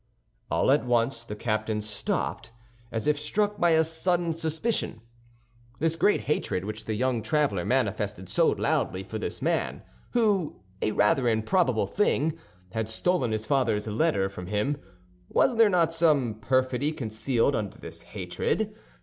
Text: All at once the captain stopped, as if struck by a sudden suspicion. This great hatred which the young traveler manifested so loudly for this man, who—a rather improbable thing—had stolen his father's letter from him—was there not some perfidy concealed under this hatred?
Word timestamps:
All 0.49 0.71
at 0.71 0.83
once 0.83 1.23
the 1.23 1.35
captain 1.35 1.79
stopped, 1.79 2.51
as 2.91 3.05
if 3.05 3.19
struck 3.19 3.59
by 3.59 3.69
a 3.69 3.83
sudden 3.83 4.33
suspicion. 4.33 5.01
This 5.77 5.95
great 5.95 6.21
hatred 6.21 6.65
which 6.65 6.85
the 6.85 6.95
young 6.95 7.21
traveler 7.21 7.63
manifested 7.65 8.27
so 8.27 8.47
loudly 8.49 9.03
for 9.03 9.19
this 9.19 9.43
man, 9.43 9.83
who—a 10.13 10.91
rather 10.93 11.27
improbable 11.27 11.85
thing—had 11.85 12.89
stolen 12.89 13.31
his 13.31 13.45
father's 13.45 13.85
letter 13.85 14.27
from 14.27 14.47
him—was 14.47 15.55
there 15.57 15.69
not 15.69 15.93
some 15.93 16.39
perfidy 16.41 16.91
concealed 16.91 17.55
under 17.55 17.77
this 17.77 18.01
hatred? 18.01 18.73